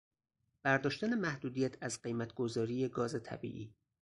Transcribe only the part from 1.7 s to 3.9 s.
از قیمت گذاری گاز طبیعی